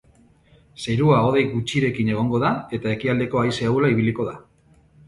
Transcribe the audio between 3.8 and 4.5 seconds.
ibiliko da.